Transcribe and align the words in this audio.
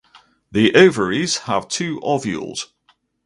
The 0.51 0.73
ovaries 0.73 1.37
have 1.45 1.67
two 1.67 1.99
ovules. 2.01 2.73